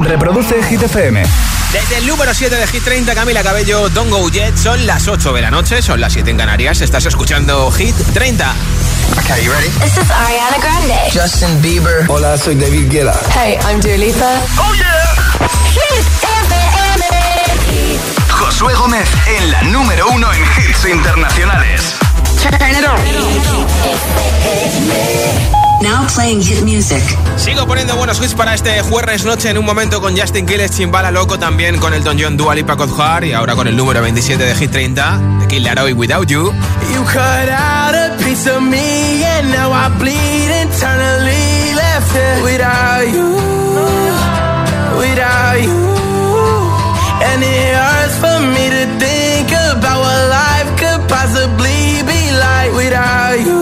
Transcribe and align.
Reproduce 0.00 0.62
Hit 0.64 0.82
FM. 0.82 1.22
Desde 1.72 1.98
el 1.98 2.06
número 2.06 2.32
7 2.32 2.54
de 2.56 2.66
Hit 2.66 2.82
30, 2.84 3.14
Camila 3.14 3.42
Cabello, 3.42 3.88
Don't 3.90 4.10
Go 4.10 4.28
Jet, 4.30 4.56
son 4.56 4.86
las 4.86 5.08
8 5.08 5.32
de 5.32 5.42
la 5.42 5.50
noche, 5.50 5.82
son 5.82 6.00
las 6.00 6.12
7 6.12 6.30
en 6.30 6.36
Canarias, 6.38 6.80
estás 6.80 7.04
escuchando 7.06 7.70
Hit 7.72 7.94
30. 8.14 8.54
Okay, 9.18 9.44
you 9.44 9.52
ready? 9.52 9.68
This 9.80 9.96
is 9.98 10.10
Ariana 10.10 10.58
Grande. 10.58 10.94
Justin 11.12 11.60
Bieber. 11.60 12.06
Hola, 12.08 12.38
soy 12.38 12.54
David 12.54 12.90
Guetta. 12.90 13.18
Hey, 13.34 13.58
I'm 13.68 13.80
Dua 13.80 13.96
Lipa. 13.96 14.40
¡Oh, 14.58 14.74
yeah! 14.74 15.14
Hit 15.70 16.06
FM. 16.22 17.04
Josué 18.28 18.74
Gómez 18.74 19.08
en 19.26 19.50
la 19.50 19.62
número 19.62 20.08
uno 20.08 20.32
en 20.32 20.42
hits 20.42 20.86
internacionales. 20.86 21.96
Turn 22.40 22.54
it 22.70 22.84
on. 25.56 25.61
Now 25.82 26.06
playing 26.14 26.42
hit 26.42 26.62
music. 26.62 27.02
Sigo 27.36 27.66
poniendo 27.66 27.96
buenos 27.96 28.22
hits 28.22 28.34
para 28.34 28.54
este 28.54 28.80
jueves 28.82 29.24
noche 29.24 29.50
en 29.50 29.58
un 29.58 29.64
momento 29.64 30.00
con 30.00 30.16
Justin 30.16 30.46
Quiles, 30.46 30.70
Chimbala 30.70 31.10
Loco, 31.10 31.38
también 31.40 31.78
con 31.78 31.92
Elton 31.92 32.16
John, 32.20 32.36
Dua 32.36 32.54
Lipa, 32.54 32.76
Heart 32.76 33.24
y 33.24 33.32
ahora 33.32 33.56
con 33.56 33.66
el 33.66 33.76
número 33.76 34.00
27 34.00 34.44
de 34.44 34.54
Hit 34.54 34.70
30 34.70 35.18
de 35.40 35.48
Kid 35.48 35.62
Laroi, 35.62 35.92
Without 35.92 36.28
You. 36.28 36.52
You 36.94 37.04
cut 37.04 37.48
out 37.48 37.94
a 37.96 38.16
piece 38.24 38.48
of 38.48 38.62
me 38.62 39.24
and 39.24 39.50
now 39.50 39.72
I 39.72 39.88
bleed 39.98 40.50
internally 40.62 41.74
left 41.74 42.14
it 42.14 42.42
without 42.44 43.08
you, 43.12 43.34
without 44.98 45.60
you. 45.60 45.82
And 47.24 47.42
it 47.42 47.74
hurts 47.74 48.16
for 48.18 48.38
me 48.54 48.70
to 48.70 48.86
think 48.98 49.50
about 49.50 49.98
what 49.98 50.28
life 50.30 50.78
could 50.78 51.08
possibly 51.08 52.02
be 52.06 52.30
like 52.38 52.72
without 52.72 53.40
you, 53.40 53.61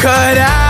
Cut 0.00 0.38
out 0.38 0.69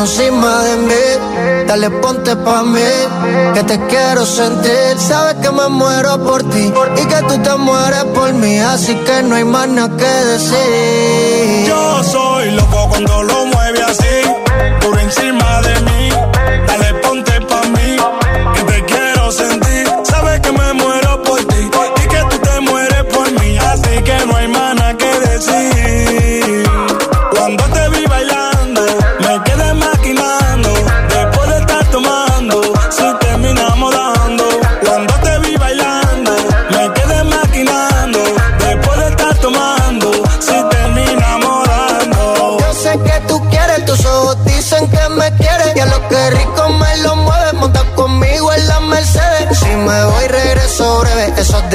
Encima 0.00 0.62
de 0.64 0.76
mí. 0.76 1.66
Dale, 1.66 1.90
ponte 1.90 2.34
pa' 2.36 2.62
mí, 2.62 2.80
que 3.54 3.62
te 3.64 3.78
quiero 3.86 4.24
sentir. 4.24 4.98
Sabes 4.98 5.34
que 5.42 5.50
me 5.50 5.68
muero 5.68 6.22
por 6.24 6.42
ti 6.50 6.72
y 6.96 7.04
que 7.06 7.22
tú 7.28 7.38
te 7.42 7.54
mueres 7.56 8.04
por 8.14 8.32
mí, 8.32 8.58
así 8.58 8.94
que 8.94 9.22
no 9.22 9.34
hay 9.36 9.44
más 9.44 9.68
nada 9.68 9.96
que 9.96 10.12
decir. 10.32 11.66
Yo 11.66 12.02
soy 12.04 12.50
loco 12.52 12.88
cuando 12.88 13.22
lo 13.22 13.46
mueve 13.46 13.82
así, 13.82 14.14
duro 14.80 14.98
encima 14.98 15.60
de 15.62 15.80
mí. 15.82 16.27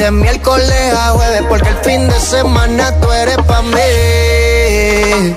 De 0.03 0.11
miércoles 0.11 0.93
a 0.99 1.11
jueves, 1.11 1.43
porque 1.47 1.69
el 1.69 1.77
fin 1.77 2.09
de 2.09 2.19
semana 2.19 2.93
tú 2.99 3.09
eres 3.09 3.37
pa' 3.37 3.61
mí. 3.61 5.33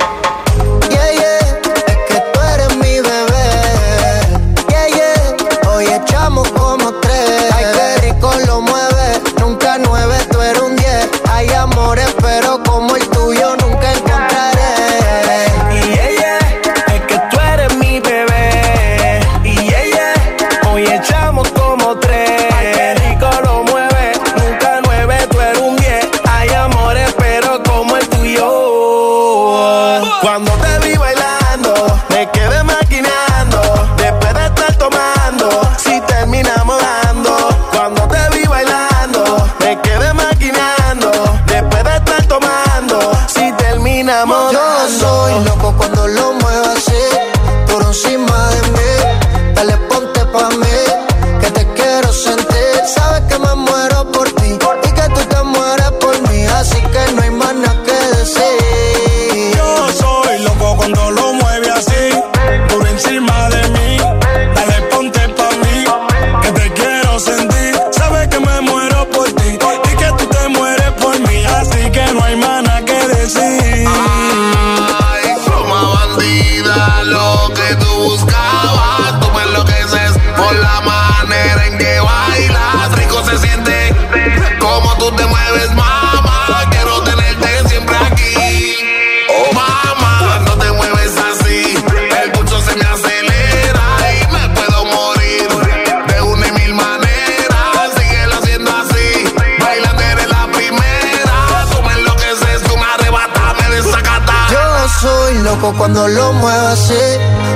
Cuando 105.86 106.08
lo 106.08 106.32
muevo 106.32 106.66
así, 106.66 107.04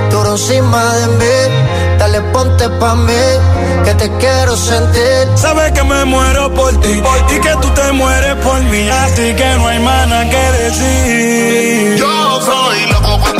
duro 0.09 0.31
encima 0.37 0.85
de 0.95 1.07
mí. 1.19 1.99
Dale, 1.99 2.21
ponte 2.33 2.69
pa' 2.69 2.95
mí, 2.95 3.25
que 3.85 3.93
te 3.95 4.09
quiero 4.19 4.57
sentir. 4.57 5.27
Sabes 5.35 5.73
que 5.73 5.83
me 5.83 6.05
muero 6.05 6.55
por 6.55 6.73
ti 6.81 7.03
y 7.35 7.41
que 7.41 7.55
tú 7.61 7.69
te 7.71 7.91
mueres 7.91 8.37
por 8.37 8.61
mí, 8.71 8.89
así 8.89 9.35
que 9.35 9.49
no 9.59 9.67
hay 9.67 9.81
nada 9.81 10.31
que 10.31 10.45
decir. 10.63 11.97
Yo 11.97 12.41
soy 12.41 12.87
loco 12.93 13.19
cuando 13.21 13.40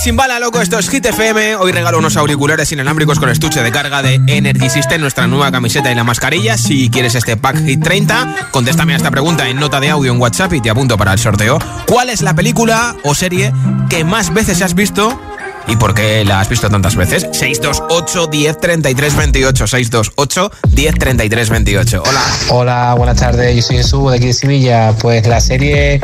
Sin 0.00 0.16
bala, 0.16 0.38
loco, 0.40 0.62
esto 0.62 0.78
es 0.78 0.88
Hit 0.88 1.04
FM. 1.04 1.56
Hoy 1.56 1.72
regalo 1.72 1.98
unos 1.98 2.16
auriculares 2.16 2.72
inalámbricos 2.72 3.18
con 3.18 3.28
estuche 3.28 3.62
de 3.62 3.70
carga 3.70 4.00
de 4.00 4.14
Energy 4.28 4.70
System, 4.70 5.02
nuestra 5.02 5.26
nueva 5.26 5.52
camiseta 5.52 5.92
y 5.92 5.94
la 5.94 6.04
mascarilla. 6.04 6.56
Si 6.56 6.88
quieres 6.88 7.14
este 7.14 7.36
pack 7.36 7.62
Hit 7.66 7.82
30, 7.82 8.48
contéstame 8.50 8.94
a 8.94 8.96
esta 8.96 9.10
pregunta 9.10 9.46
en 9.46 9.58
nota 9.58 9.78
de 9.78 9.90
audio 9.90 10.10
en 10.10 10.18
WhatsApp 10.18 10.54
y 10.54 10.62
te 10.62 10.70
apunto 10.70 10.96
para 10.96 11.12
el 11.12 11.18
sorteo. 11.18 11.58
¿Cuál 11.86 12.08
es 12.08 12.22
la 12.22 12.34
película 12.34 12.96
o 13.04 13.14
serie 13.14 13.52
que 13.90 14.02
más 14.02 14.32
veces 14.32 14.62
has 14.62 14.74
visto 14.74 15.20
¿Y 15.66 15.76
por 15.76 15.94
qué 15.94 16.24
la 16.24 16.40
has 16.40 16.48
visto 16.48 16.68
tantas 16.68 16.96
veces? 16.96 17.26
628 17.32 18.26
10 18.26 18.60
33 18.60 19.16
28 19.16 19.66
628 19.66 20.50
10 20.68 20.94
33 20.94 21.50
28 21.50 22.02
Hola 22.06 22.20
Hola, 22.48 22.94
buenas 22.96 23.16
tardes. 23.16 23.56
Yo 23.56 23.62
soy 23.62 23.76
Jesús 23.76 24.10
de 24.10 24.16
aquí 24.16 24.26
de 24.26 24.32
Sevilla. 24.32 24.92
Pues 25.00 25.26
la 25.26 25.40
serie 25.40 26.00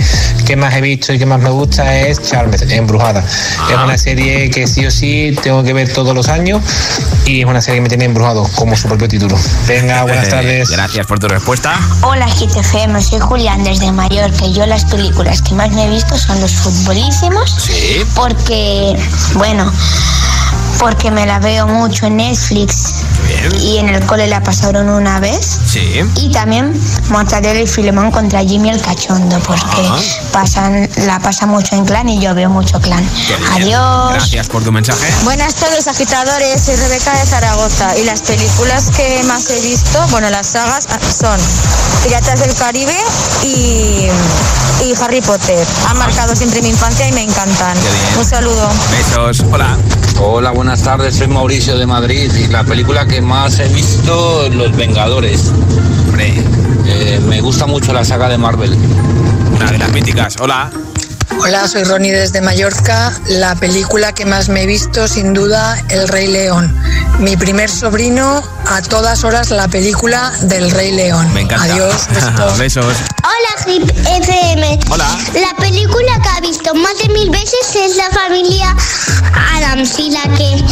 que 0.46 0.56
más 0.56 0.74
he 0.74 0.80
visto 0.80 1.12
y 1.12 1.18
que 1.18 1.26
más 1.26 1.40
me 1.40 1.50
gusta 1.50 2.00
es 2.00 2.22
Charmed, 2.22 2.70
Embrujada. 2.70 3.24
Es 3.70 3.76
una 3.76 3.98
serie 3.98 4.50
que 4.50 4.66
sí 4.66 4.86
o 4.86 4.90
sí 4.90 5.36
tengo 5.42 5.62
que 5.64 5.72
ver 5.72 5.92
todos 5.92 6.14
los 6.14 6.28
años 6.28 6.62
y 7.24 7.40
es 7.40 7.46
una 7.46 7.60
serie 7.60 7.78
que 7.78 7.82
me 7.82 7.88
tiene 7.88 8.04
embrujado, 8.04 8.48
como 8.54 8.76
su 8.76 8.88
propio 8.88 9.08
título. 9.08 9.36
Venga, 9.66 10.02
buenas 10.04 10.28
tardes. 10.28 10.70
Gracias 10.70 11.06
por 11.06 11.18
tu 11.18 11.28
respuesta 11.28 11.78
Hola 12.02 12.26
GTFM, 12.26 13.00
soy 13.02 13.20
Julián 13.20 13.64
desde 13.64 13.90
Mallorca 13.90 14.46
y 14.46 14.52
yo 14.52 14.66
las 14.66 14.84
películas 14.84 15.42
que 15.42 15.54
más 15.54 15.70
me 15.72 15.86
he 15.86 15.90
visto 15.90 16.16
son 16.16 16.40
Los 16.40 16.54
Futbolísimos. 16.54 17.50
Sí. 17.58 18.02
Porque, 18.14 18.96
bueno, 19.34 19.45
bueno 19.46 19.70
porque 20.78 21.10
me 21.10 21.26
la 21.26 21.38
veo 21.38 21.66
mucho 21.66 22.06
en 22.06 22.16
Netflix 22.16 22.94
y 23.60 23.78
en 23.78 23.88
el 23.88 24.04
cole 24.06 24.26
la 24.26 24.42
pasaron 24.42 24.88
una 24.88 25.20
vez. 25.20 25.58
Sí 25.66 26.00
Y 26.16 26.30
también 26.30 26.72
Mortadelo 27.08 27.60
y 27.60 27.66
Filemón 27.66 28.10
contra 28.10 28.40
Jimmy 28.40 28.70
el 28.70 28.80
Cachondo, 28.80 29.38
porque 29.40 29.86
Ajá. 29.86 29.96
pasan, 30.32 30.88
la 31.06 31.18
pasa 31.20 31.46
mucho 31.46 31.76
en 31.76 31.84
clan 31.84 32.08
y 32.08 32.20
yo 32.20 32.34
veo 32.34 32.50
mucho 32.50 32.80
clan. 32.80 33.08
Adiós. 33.52 34.10
Gracias 34.12 34.48
por 34.48 34.62
tu 34.62 34.72
mensaje 34.72 35.06
Buenas 35.24 35.54
tardes, 35.54 35.86
agitadores. 35.88 36.60
Soy 36.60 36.76
Rebeca 36.76 37.16
de 37.18 37.26
Zaragoza 37.26 37.96
y 37.96 38.04
las 38.04 38.22
películas 38.22 38.90
que 38.96 39.22
más 39.24 39.48
he 39.50 39.60
visto, 39.60 40.04
bueno, 40.10 40.30
las 40.30 40.46
sagas 40.48 40.86
ah, 40.90 40.98
son 41.00 41.38
Piratas 42.04 42.40
del 42.40 42.54
Caribe 42.54 42.96
y, 43.42 44.08
y 44.84 44.94
Harry 45.00 45.20
Potter. 45.20 45.66
Han 45.88 45.98
marcado 45.98 46.34
siempre 46.36 46.62
mi 46.62 46.68
infancia 46.68 47.08
y 47.08 47.12
me 47.12 47.22
encantan. 47.22 47.76
Un 48.18 48.24
saludo. 48.24 48.68
Besos, 48.90 49.44
hola 49.50 49.76
Hola, 50.18 50.50
buenas 50.50 50.82
tardes, 50.82 51.16
soy 51.16 51.28
Mauricio 51.28 51.76
de 51.76 51.86
Madrid 51.86 52.32
y 52.34 52.46
la 52.46 52.64
película 52.64 53.06
que 53.06 53.20
más 53.20 53.58
he 53.58 53.68
visto, 53.68 54.48
Los 54.48 54.74
Vengadores. 54.74 55.52
Hombre. 56.06 56.42
Eh, 56.86 57.20
me 57.28 57.40
gusta 57.42 57.66
mucho 57.66 57.92
la 57.92 58.04
saga 58.04 58.28
de 58.28 58.38
Marvel. 58.38 58.74
Una 59.54 59.70
de 59.70 59.78
las 59.78 59.92
míticas. 59.92 60.36
Hola. 60.40 60.70
Hola, 61.40 61.68
soy 61.68 61.84
Ronnie 61.84 62.12
desde 62.12 62.40
Mallorca. 62.40 63.12
La 63.26 63.54
película 63.54 64.12
que 64.12 64.24
más 64.24 64.48
me 64.48 64.62
he 64.62 64.66
visto, 64.66 65.06
sin 65.06 65.34
duda, 65.34 65.82
El 65.88 66.08
Rey 66.08 66.26
León. 66.26 66.74
Mi 67.18 67.36
primer 67.36 67.70
sobrino, 67.70 68.42
a 68.66 68.82
todas 68.82 69.22
horas, 69.24 69.50
la 69.50 69.68
película 69.68 70.32
del 70.42 70.70
Rey 70.70 70.92
León. 70.92 71.32
Me 71.32 71.42
encanta. 71.42 71.72
Adiós. 71.72 72.08
Besos. 72.58 72.96
Hola, 73.22 73.72
Hip 73.72 73.88
FM. 73.88 74.80
Hola. 74.90 75.08
La 75.34 75.54
película 75.58 76.20
que 76.22 76.28
ha 76.28 76.40
visto 76.40 76.74
más 76.74 76.98
de 76.98 77.08
mil 77.10 77.30
veces 77.30 77.74
es 77.74 77.96
La 77.96 78.08
familia 78.10 78.74
Adams 79.56 79.98
y 79.98 80.10
la 80.10 80.22
que 80.36 80.64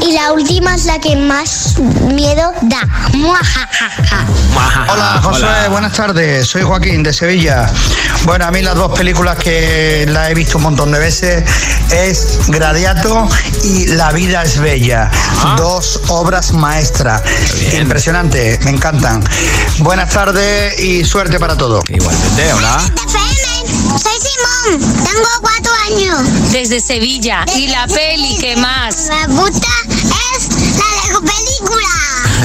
y 0.00 0.12
la 0.12 0.32
última 0.32 0.74
es 0.74 0.84
la 0.84 0.98
que 0.98 1.16
más 1.16 1.78
miedo 1.78 2.52
da. 2.62 2.80
Hola, 4.88 5.20
José, 5.22 5.46
buenas 5.70 5.92
tardes. 5.92 6.46
Soy 6.46 6.62
Joaquín 6.62 7.02
de 7.02 7.12
Sevilla. 7.12 7.70
Bueno, 8.24 8.46
a 8.46 8.50
mí 8.50 8.62
las 8.62 8.74
dos 8.74 8.96
películas 8.96 9.36
que 9.38 10.06
la 10.08 10.30
he 10.30 10.34
visto 10.34 10.58
un 10.58 10.64
montón 10.64 10.92
de 10.92 10.98
veces 10.98 11.44
es 11.90 12.38
Gradiato 12.48 13.28
y 13.64 13.86
La 13.86 14.12
vida 14.12 14.42
es 14.42 14.58
bella. 14.58 15.10
Dos 15.56 16.00
obras 16.08 16.52
maestras. 16.52 17.22
Impresionante, 17.78 18.58
me 18.64 18.70
encantan. 18.70 19.22
Buenas 19.78 20.10
tardes 20.10 20.78
y 20.80 21.04
suerte 21.04 21.38
para 21.38 21.56
todo. 21.56 21.82
Igualmente, 21.88 22.52
hola. 22.52 22.78
Soy 23.66 24.18
Simón, 24.20 24.94
tengo 25.04 25.28
cuatro 25.40 25.72
años. 25.90 26.52
Desde 26.52 26.80
Sevilla. 26.80 27.44
Y 27.54 27.68
la 27.68 27.86
peli 27.86 28.36
que 28.38 28.56
más. 28.56 29.08
Me 29.08 29.34
gusta 29.34 29.68
es 30.36 30.48
la 30.76 31.20
de 31.20 31.32
película. 31.32 31.86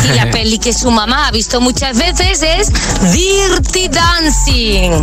Y 0.04 0.08
la 0.16 0.32
peli 0.32 0.58
que 0.60 0.74
su 0.74 0.90
mamá 0.92 1.28
ha 1.28 1.32
visto 1.32 1.62
muchas 1.62 1.98
veces 1.98 2.42
es 2.42 2.72
Dirty 3.12 3.88
Dancing. 3.90 5.02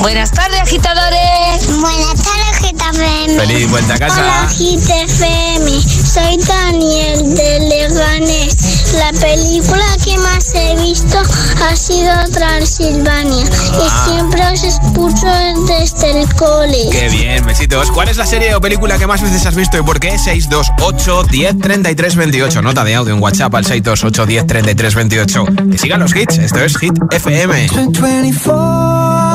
Buenas 0.00 0.30
tardes, 0.30 0.60
agitadores. 0.60 1.66
Buenas 1.80 2.22
tardes, 2.22 2.57
GTFM. 2.92 3.38
Feliz 3.38 3.70
vuelta 3.70 3.94
a 3.94 3.98
casa. 3.98 4.20
Hola, 4.20 4.48
GTFM. 4.48 5.80
Soy 5.80 6.36
Daniel 6.38 7.34
de 7.34 7.60
Leganés. 7.60 8.94
La 8.94 9.12
película 9.12 9.84
que 10.02 10.16
más 10.18 10.54
he 10.54 10.74
visto 10.76 11.18
ha 11.62 11.76
sido 11.76 12.12
Transilvania. 12.32 13.44
Ah. 13.44 13.78
Y 13.84 14.10
siempre 14.10 14.42
os 14.52 14.64
escucho 14.64 15.26
desde 15.66 16.22
el 16.22 16.34
cole. 16.34 16.88
Qué 16.90 17.08
bien, 17.10 17.44
besitos. 17.44 17.90
¿Cuál 17.90 18.08
es 18.08 18.16
la 18.16 18.26
serie 18.26 18.54
o 18.54 18.60
película 18.60 18.96
que 18.98 19.06
más 19.06 19.20
veces 19.20 19.44
has 19.44 19.54
visto 19.54 19.78
y 19.78 19.82
por 19.82 20.00
qué? 20.00 20.18
628 20.18 21.24
10 21.24 21.58
33 21.58 22.16
28. 22.16 22.62
Nota 22.62 22.84
de 22.84 22.94
audio 22.94 23.14
en 23.14 23.22
WhatsApp 23.22 23.54
al 23.54 23.66
628 23.66 24.26
10 24.26 24.46
33 24.46 24.94
28. 24.94 25.44
Que 25.70 25.78
sigan 25.78 26.00
los 26.00 26.16
hits. 26.16 26.38
Esto 26.38 26.60
es 26.60 26.78
Hit 26.78 26.94
FM. 27.10 27.64
It's 27.66 27.76
been 27.76 27.92
24 27.92 28.54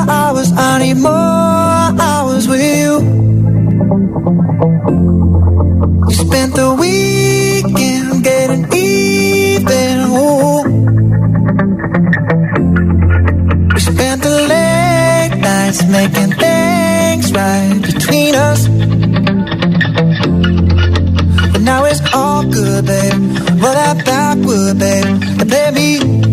hours, 0.09 0.51
I 1.83 1.91
more 1.91 2.01
hours 2.01 2.47
with 2.47 2.63
you. 2.63 2.99
We 6.07 6.13
spent 6.13 6.55
the 6.55 6.69
weekend 6.79 8.23
getting 8.23 8.65
even. 8.73 9.99
Ooh. 10.21 10.63
We 13.73 13.79
spent 13.79 14.21
the 14.23 14.35
late 14.53 15.35
nights 15.41 15.83
making 15.97 16.31
things 16.43 17.33
right 17.33 17.81
between 17.81 18.35
us. 18.35 18.67
But 21.51 21.61
now 21.61 21.83
it's 21.85 22.01
all 22.13 22.43
good, 22.43 22.85
babe. 22.85 23.13
Roll 23.61 23.73
that 23.73 24.05
backward, 24.05 24.79
babe, 24.79 25.05
and 25.41 25.49
play 25.49 25.71
me 25.71 26.32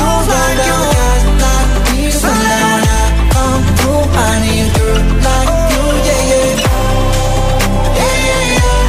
you 0.31 0.37
run 0.37 0.53
down 0.57 0.83
guys 0.93 1.23
like 1.43 1.69
me 1.91 2.01
till 2.01 2.11
sundown 2.11 2.69
when 2.71 2.85
I 2.87 3.05
come 3.33 3.63
through. 3.77 4.03
I 4.13 4.31
need 4.43 4.65
a 4.65 4.77
girl 4.77 5.01
like 5.25 5.51
you, 5.71 5.85
yeah, 6.07 6.31
yeah. 6.31 6.49
Yeah, 7.99 8.17
yeah, 8.27 8.43
yeah. 8.55 8.83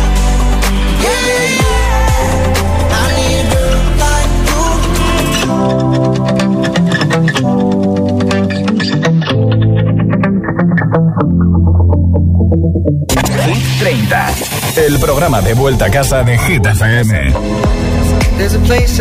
Yeah, 1.02 1.20
yeah, 1.28 1.46
yeah. 1.62 2.98
I 2.98 3.04
need 3.18 3.46
a 3.46 3.54
girl 3.54 3.80
like 4.02 4.30
you. 4.48 4.62
Hit 13.44 13.62
30, 13.80 14.86
el 14.86 14.98
programa 14.98 15.40
de 15.40 15.54
vuelta 15.54 15.86
a 15.86 15.90
casa 15.90 16.22
de 16.22 16.38
Hit 16.38 16.64
FM. 16.66 17.32
There's 18.38 18.54
a 18.54 18.60
place 18.60 19.00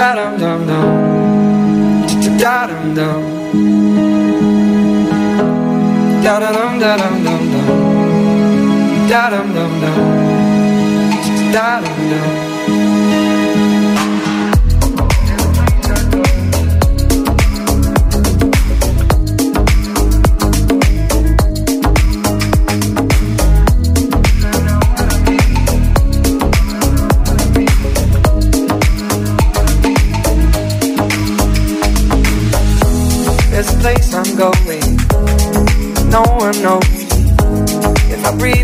Da 0.00 0.14
dum 0.14 0.38
dum 0.40 0.60
dum. 0.68 0.86
Da 2.38 2.66
dum 2.68 2.94
dum. 2.96 3.22
Da 6.24 6.34
dum 6.40 6.80
da 6.80 6.92
dum 7.00 7.16
dum 7.24 7.42
dum. 7.52 7.68
Da 9.10 9.22
dum 9.32 9.48
dum 9.56 9.72
dum. 9.82 9.98
Da 11.52 11.80
dum 11.84 12.00
dum. 12.10 12.99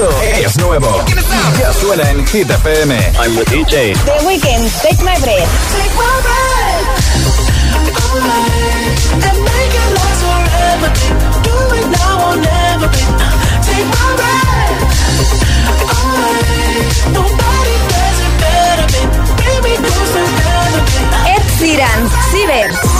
Esto 0.00 0.08
es 0.22 0.56
nuevo. 0.58 1.04
Ya 1.58 1.72
suena 1.72 2.10
en 2.10 2.26
Hit 2.26 2.48
FM. 2.50 2.96
I'm 3.22 3.34
the 3.34 3.44
DJ. 3.50 3.92
The 4.04 4.26
Weeknd, 4.26 4.70
Take 4.82 5.02
My 5.02 5.18
Breath. 5.20 5.48
Take 5.72 5.94
my 5.96 6.20
breath 6.22 6.69
Ed 21.26 21.44
Sheeran, 21.58 22.08
Ciber. 22.30 22.99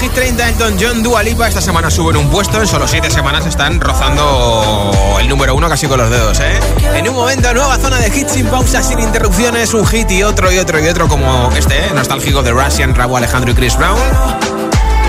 Hit 0.00 0.12
30 0.14 0.48
Elton 0.48 0.76
John 0.80 1.02
Dua 1.02 1.22
Lipa. 1.22 1.46
Esta 1.46 1.60
semana 1.60 1.90
suben 1.90 2.16
un 2.16 2.30
puesto. 2.30 2.58
En 2.58 2.66
solo 2.66 2.88
7 2.88 3.10
semanas 3.10 3.44
están 3.44 3.78
rozando 3.80 5.18
el 5.20 5.28
número 5.28 5.54
1 5.54 5.68
casi 5.68 5.86
con 5.86 5.98
los 5.98 6.08
dedos, 6.08 6.40
¿eh? 6.40 6.58
En 6.94 7.06
un 7.08 7.14
momento, 7.14 7.52
nueva 7.52 7.76
zona 7.76 7.98
de 7.98 8.08
hits 8.08 8.32
sin 8.32 8.46
pausa, 8.46 8.82
sin 8.82 8.98
interrupciones. 8.98 9.74
Un 9.74 9.86
hit 9.86 10.10
y 10.10 10.22
otro 10.22 10.50
y 10.50 10.58
otro 10.58 10.80
y 10.80 10.88
otro 10.88 11.06
como 11.06 11.50
este, 11.54 11.76
¿eh? 11.76 11.90
Nostálgico 11.94 12.42
de 12.42 12.52
Russian, 12.52 12.94
Rabo 12.94 13.18
Alejandro 13.18 13.52
y 13.52 13.54
Chris 13.54 13.76
Brown. 13.76 13.98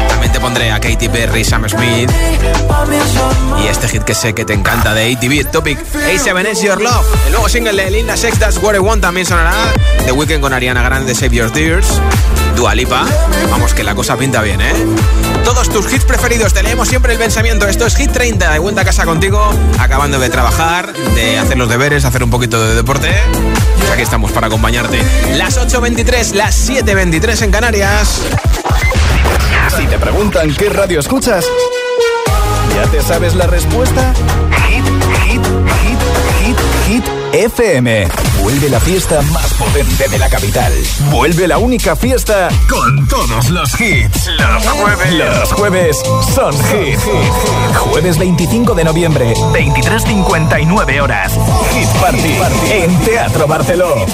También 0.09 0.33
te 0.33 0.41
pondré 0.41 0.71
a 0.71 0.79
Katy 0.81 1.07
Perry, 1.07 1.45
Sam 1.45 1.69
Smith. 1.69 2.11
Y 3.63 3.67
este 3.67 3.87
hit 3.87 4.03
que 4.03 4.13
sé 4.13 4.33
que 4.33 4.43
te 4.43 4.53
encanta 4.53 4.93
de 4.93 5.13
ATV 5.13 5.49
Topic 5.51 5.79
A7S 5.93 6.63
Your 6.63 6.81
Love. 6.81 7.05
El 7.27 7.31
nuevo 7.31 7.47
single 7.47 7.81
de 7.81 7.91
Lil 7.91 8.05
Nas 8.05 8.23
X, 8.25 8.37
That's 8.39 8.57
What 8.61 8.75
I 8.75 8.79
Want 8.79 9.01
también 9.01 9.25
sonará. 9.25 9.53
The 10.05 10.11
Weeknd 10.11 10.41
con 10.41 10.53
Ariana 10.53 10.83
Grande, 10.83 11.15
Save 11.15 11.35
Your 11.35 11.49
Tears. 11.49 11.87
Dua 12.61 12.75
Lipa. 12.75 13.03
Vamos, 13.49 13.73
que 13.73 13.83
la 13.83 13.95
cosa 13.95 14.15
pinta 14.17 14.39
bien, 14.43 14.61
¿eh? 14.61 14.71
Todos 15.43 15.67
tus 15.67 15.91
hits 15.91 16.05
preferidos, 16.05 16.53
te 16.53 16.61
leemos 16.61 16.87
siempre 16.87 17.13
el 17.13 17.17
pensamiento. 17.17 17.67
Esto 17.67 17.87
es 17.87 17.95
Hit 17.95 18.11
30, 18.11 18.51
de 18.51 18.59
vuelta 18.59 18.81
a 18.81 18.85
casa 18.85 19.03
contigo, 19.03 19.51
acabando 19.79 20.19
de 20.19 20.29
trabajar, 20.29 20.93
de 20.93 21.39
hacer 21.39 21.57
los 21.57 21.67
deberes, 21.67 22.05
hacer 22.05 22.23
un 22.23 22.29
poquito 22.29 22.63
de 22.63 22.75
deporte. 22.75 23.09
Pues 23.79 23.89
aquí 23.89 24.03
estamos 24.03 24.31
para 24.31 24.45
acompañarte. 24.45 25.01
Las 25.37 25.59
8.23, 25.59 26.35
las 26.35 26.69
7.23 26.69 27.41
en 27.41 27.51
Canarias. 27.51 28.21
Si 29.75 29.87
te 29.87 29.97
preguntan 29.97 30.53
qué 30.53 30.69
radio 30.69 30.99
escuchas, 30.99 31.43
¿ya 32.75 32.91
te 32.91 33.01
sabes 33.01 33.33
la 33.33 33.47
respuesta? 33.47 34.13
Hit, 34.67 34.85
hit, 35.25 35.41
hit, 35.81 35.99
hit, 36.45 36.57
hit 36.87 37.05
FM. 37.33 38.30
Vuelve 38.41 38.69
la 38.69 38.79
fiesta 38.79 39.21
más 39.31 39.53
potente 39.53 40.09
de 40.09 40.17
la 40.17 40.27
capital. 40.27 40.73
Vuelve 41.11 41.47
la 41.47 41.59
única 41.59 41.95
fiesta 41.95 42.49
con 42.67 43.07
todos 43.07 43.49
los 43.49 43.79
hits. 43.79 44.27
Los 44.37 44.67
jueves. 44.67 45.13
Los 45.13 45.53
jueves 45.53 45.97
son 46.33 46.53
hit. 46.53 46.99
Jueves 47.75 48.17
25 48.17 48.73
de 48.73 48.83
noviembre, 48.83 49.33
23.59 49.35 51.01
horas. 51.01 51.33
Hit 51.73 51.87
Party 52.01 52.35
en 52.71 52.99
Teatro 53.01 53.47
Barceló. 53.47 54.05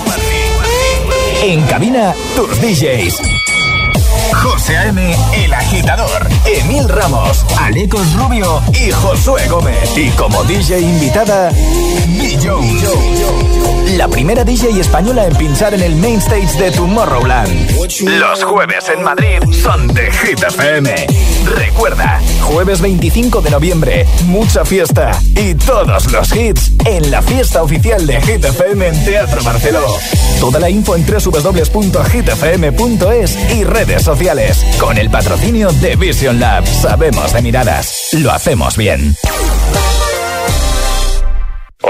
En 1.41 1.63
cabina, 1.67 2.13
tus 2.35 2.59
DJs. 2.59 3.21
José 4.33 4.77
A.M., 4.77 5.15
El 5.33 5.53
Agitador, 5.53 6.27
Emil 6.45 6.87
Ramos, 6.89 7.45
Alecos 7.59 8.13
Rubio 8.13 8.61
y 8.73 8.91
Josué 8.91 9.47
Gómez. 9.47 9.97
Y 9.97 10.09
como 10.11 10.43
DJ 10.43 10.79
invitada, 10.79 11.51
La 13.97 14.07
primera 14.07 14.45
DJ 14.45 14.79
española 14.79 15.25
en 15.25 15.36
pinchar 15.36 15.73
en 15.73 15.81
el 15.81 15.95
main 15.97 16.19
stage 16.19 16.57
de 16.57 16.71
Tomorrowland. 16.71 17.71
Los 18.19 18.43
jueves 18.43 18.88
en 18.88 19.03
Madrid 19.03 19.39
son 19.51 19.88
de 19.88 20.10
Hit 20.12 20.41
FM. 20.43 20.95
Recuerda, 21.45 22.21
jueves 22.41 22.79
25 22.79 23.41
de 23.41 23.49
noviembre, 23.49 24.05
mucha 24.27 24.63
fiesta 24.63 25.12
y 25.36 25.55
todos 25.55 26.10
los 26.12 26.33
hits 26.33 26.71
en 26.86 27.12
la 27.12 27.21
fiesta 27.21 27.63
oficial 27.63 28.07
de 28.07 28.21
Hit 28.21 28.45
FM 28.45 28.88
en 28.88 29.03
Teatro 29.03 29.43
Barceló. 29.43 29.86
Toda 30.39 30.62
la 30.62 30.69
info 30.69 30.95
en 30.95 31.05
www.hitfm.es 31.05 31.77
y 33.55 33.65
redes 33.65 34.03
sociales. 34.03 34.65
Con 34.79 34.97
el 34.97 35.10
patrocinio 35.10 35.73
de 35.73 35.97
Vision 35.97 36.39
Lab. 36.39 36.65
Sabemos 36.65 37.33
de 37.33 37.41
miradas. 37.41 38.10
Lo 38.13 38.31
hacemos 38.31 38.77
bien. 38.77 39.17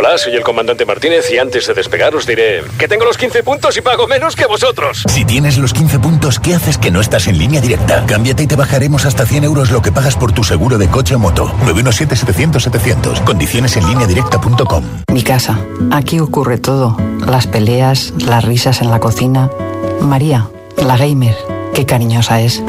Hola, 0.07 0.17
soy 0.17 0.35
el 0.35 0.41
comandante 0.41 0.85
Martínez 0.85 1.29
y 1.33 1.37
antes 1.37 1.67
de 1.67 1.73
despegar 1.73 2.15
os 2.15 2.25
diré 2.25 2.63
que 2.79 2.87
tengo 2.87 3.03
los 3.03 3.17
15 3.17 3.43
puntos 3.43 3.75
y 3.75 3.81
pago 3.81 4.07
menos 4.07 4.37
que 4.37 4.45
vosotros. 4.45 5.03
Si 5.05 5.25
tienes 5.25 5.57
los 5.57 5.73
15 5.73 5.99
puntos, 5.99 6.39
¿qué 6.39 6.55
haces 6.55 6.77
que 6.77 6.91
no 6.91 7.01
estás 7.01 7.27
en 7.27 7.37
línea 7.37 7.59
directa? 7.59 8.05
Cámbiate 8.05 8.43
y 8.43 8.47
te 8.47 8.55
bajaremos 8.55 9.05
hasta 9.05 9.25
100 9.25 9.43
euros 9.43 9.69
lo 9.69 9.81
que 9.81 9.91
pagas 9.91 10.15
por 10.15 10.31
tu 10.31 10.45
seguro 10.45 10.77
de 10.77 10.87
coche 10.87 11.15
o 11.15 11.19
moto. 11.19 11.51
917-700-700. 11.65 13.25
Condiciones 13.25 13.75
en 13.75 13.85
línea 13.85 14.07
directa.com. 14.07 14.85
Mi 15.11 15.23
casa. 15.23 15.59
Aquí 15.91 16.21
ocurre 16.21 16.57
todo. 16.57 16.95
Las 17.27 17.45
peleas, 17.45 18.13
las 18.25 18.45
risas 18.45 18.81
en 18.81 18.91
la 18.91 19.01
cocina. 19.01 19.51
María, 19.99 20.47
la 20.77 20.95
gamer. 20.95 21.35
Qué 21.73 21.85
cariñosa 21.85 22.39
es. 22.39 22.63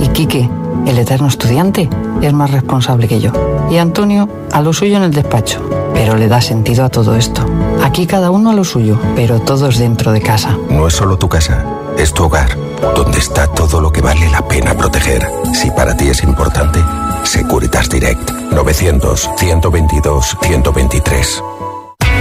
Y 0.00 0.06
Quique, 0.10 0.48
el 0.86 0.96
eterno 0.96 1.26
estudiante, 1.26 1.88
es 2.22 2.32
más 2.32 2.52
responsable 2.52 3.08
que 3.08 3.18
yo. 3.18 3.32
Y 3.68 3.78
Antonio, 3.78 4.28
a 4.52 4.60
lo 4.60 4.72
suyo 4.72 4.98
en 4.98 5.02
el 5.02 5.12
despacho. 5.12 5.83
Pero 5.94 6.16
le 6.16 6.28
da 6.28 6.40
sentido 6.40 6.84
a 6.84 6.90
todo 6.90 7.16
esto. 7.16 7.46
Aquí 7.82 8.06
cada 8.06 8.30
uno 8.30 8.50
a 8.50 8.54
lo 8.54 8.64
suyo, 8.64 8.98
pero 9.16 9.40
todos 9.40 9.78
dentro 9.78 10.12
de 10.12 10.20
casa. 10.20 10.58
No 10.68 10.86
es 10.86 10.94
solo 10.94 11.16
tu 11.16 11.28
casa, 11.28 11.64
es 11.96 12.12
tu 12.12 12.24
hogar, 12.24 12.58
donde 12.94 13.18
está 13.18 13.46
todo 13.46 13.80
lo 13.80 13.90
que 13.90 14.02
vale 14.02 14.28
la 14.30 14.46
pena 14.46 14.74
proteger. 14.74 15.26
Si 15.54 15.70
para 15.70 15.96
ti 15.96 16.08
es 16.08 16.22
importante, 16.22 16.80
Securitas 17.22 17.88
Direct 17.88 18.30
900 18.52 19.30
122 19.38 20.36
123. 20.42 21.42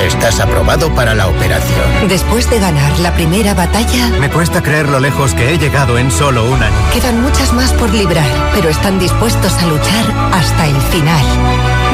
Estás 0.00 0.40
aprobado 0.40 0.92
para 0.94 1.14
la 1.14 1.28
operación. 1.28 2.08
Después 2.08 2.48
de 2.50 2.58
ganar 2.58 2.98
la 3.00 3.12
primera 3.14 3.54
batalla, 3.54 4.08
Me 4.18 4.30
cuesta 4.30 4.62
creer 4.62 4.88
lo 4.88 4.98
lejos 4.98 5.32
que 5.34 5.52
he 5.54 5.58
llegado 5.58 5.96
en 5.98 6.10
solo 6.10 6.44
un 6.50 6.60
año. 6.62 6.74
quedan 6.92 7.22
muchas 7.22 7.52
más 7.52 7.72
por 7.74 7.92
librar, 7.92 8.26
pero 8.54 8.68
están 8.68 8.98
dispuestos 8.98 9.52
a 9.58 9.66
luchar 9.66 10.04
hasta 10.32 10.66
el 10.66 10.76
final. 10.76 11.24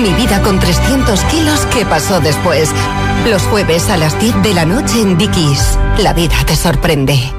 Mi 0.00 0.12
vida 0.14 0.40
con 0.42 0.58
300 0.58 1.20
kilos, 1.24 1.66
¿qué 1.74 1.84
pasó 1.84 2.20
después? 2.20 2.70
Los 3.26 3.42
jueves 3.42 3.90
a 3.90 3.96
las 3.96 4.18
10 4.20 4.42
de 4.42 4.54
la 4.54 4.64
noche 4.64 5.02
en 5.02 5.18
Dickies. 5.18 5.78
La 5.98 6.12
vida 6.14 6.36
te 6.46 6.56
sorprende. 6.56 7.32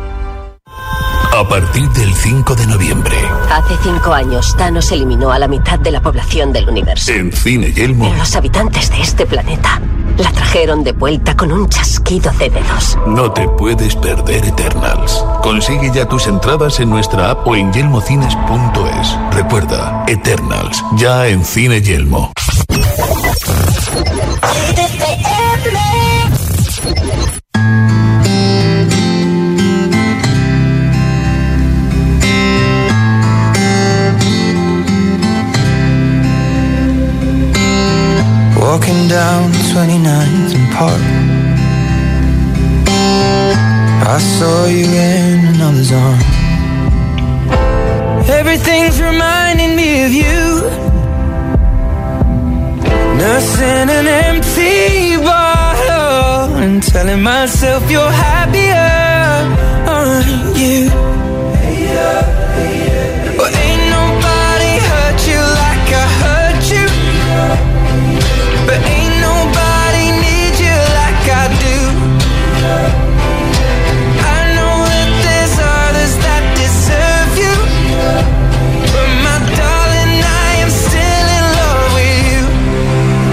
A 1.36 1.48
partir 1.48 1.88
del 1.91 2.13
5 2.13 2.56
de 2.56 2.67
noviembre, 2.67 3.15
Hace 3.52 3.76
cinco 3.82 4.13
años, 4.13 4.56
Thanos 4.58 4.91
eliminó 4.91 5.32
a 5.32 5.39
la 5.39 5.48
mitad 5.48 5.80
de 5.80 5.91
la 5.91 6.02
población 6.02 6.52
del 6.54 6.67
universo. 6.69 7.12
en 7.12 7.32
Cine 7.32 7.72
Yelmo, 7.72 8.06
Pero 8.06 8.17
los 8.17 8.36
habitantes 8.36 8.89
de 8.91 9.02
este 9.02 9.26
planeta 9.26 9.80
la 10.19 10.32
trajeron 10.32 10.84
de 10.84 10.91
vuelta 10.91 11.36
con 11.36 11.51
un 11.51 11.67
chasquido 11.67 12.32
de 12.34 12.49
dedos. 12.49 12.97
no 13.08 13.32
te 13.32 13.47
puedes 13.49 13.95
perder 13.95 14.45
Eternals. 14.45 15.23
Consigue 15.41 15.91
ya 15.93 16.08
tus 16.08 16.27
entradas 16.27 16.79
en 16.79 16.89
nuestra 16.89 17.32
app 17.32 17.47
o 17.47 17.55
en 17.55 17.71
yelmocines.es. 17.71 19.17
Recuerda, 19.32 20.03
Eternals, 20.08 20.84
ya 20.97 21.27
en 21.27 21.43
Cine 21.43 21.82
Yelmo. 21.82 22.32
Walking 38.71 39.01
down 39.08 39.51
29th 39.73 40.53
and 40.53 40.67
Park 40.77 41.01
I 44.15 44.17
saw 44.19 44.65
you 44.67 44.86
in 44.86 45.55
another's 45.55 45.91
arm. 45.91 46.19
Everything's 48.29 49.01
reminding 49.01 49.75
me 49.75 50.05
of 50.05 50.13
you. 50.13 50.69
Nursing 53.17 53.89
an 53.99 54.08
empty 54.27 55.17
bottle 55.17 56.55
and 56.63 56.84
telling 56.84 57.23
myself 57.23 57.89
you're 57.89 58.12
happier, 58.29 58.93
aren't 59.89 60.58
you? 60.58 60.89
Well, 60.89 62.29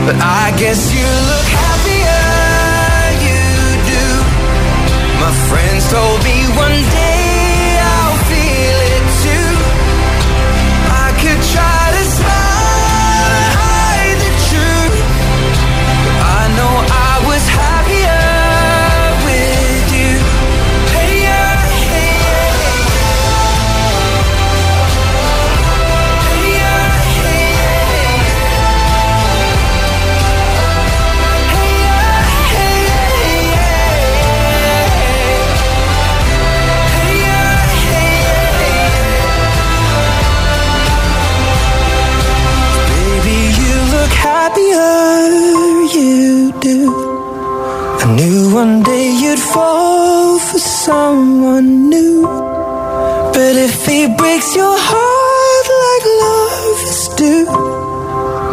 But 0.07 0.15
I 0.23 0.55
guess 0.57 0.95
you 0.95 1.03
look 1.03 1.49
happier, 1.67 2.27
you 3.27 3.43
do. 3.91 4.07
My 5.19 5.33
friends 5.49 5.91
told 5.91 6.23
me 6.23 6.47
one 6.55 6.79
day 6.95 7.16
happier, 44.77 45.99
you 45.99 46.53
do. 46.61 46.79
I 48.01 48.15
knew 48.17 48.55
one 48.55 48.83
day 48.83 49.11
you'd 49.23 49.39
fall 49.39 50.39
for 50.39 50.59
someone 50.59 51.89
new. 51.89 52.23
But 53.33 53.55
if 53.57 53.87
he 53.87 54.07
breaks 54.07 54.55
your 54.55 54.77
heart 54.89 55.67
like 55.85 56.07
lovers 56.25 57.09
do, 57.23 57.37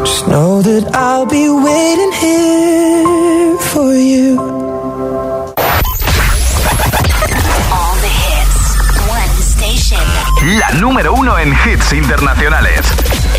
just 0.06 0.28
know 0.28 0.62
that 0.62 0.96
I'll 0.96 1.26
be 1.26 1.50
waiting 1.50 2.12
here 2.24 3.58
for 3.72 3.94
you. 3.94 4.40
All 7.78 7.96
the 8.06 8.14
hits. 8.26 8.60
One 9.08 9.36
station. 9.56 10.06
La 10.60 10.70
número 10.80 11.14
uno 11.14 11.38
en 11.38 11.54
hits 11.54 11.94
internacionales. 11.94 13.03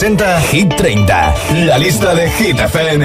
Presenta 0.00 0.40
Hit 0.40 0.74
30, 0.76 1.34
la 1.66 1.76
lista 1.76 2.14
de 2.14 2.26
Hit 2.26 2.58
FM. 2.58 3.04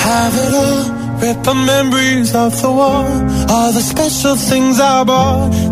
Have 0.00 0.34
it 0.34 0.52
all, 0.52 0.82
the 1.44 1.54
memories 1.54 2.34
of 2.34 2.60
the 2.60 2.72
war. 2.72 3.06
All 3.48 3.72
the 3.72 3.80
special 3.80 4.34
things 4.34 4.80
bought, 5.04 5.54